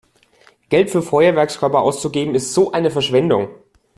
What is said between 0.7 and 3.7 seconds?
für Feuerwerkskörper auszugeben ist so eine Verschwendung!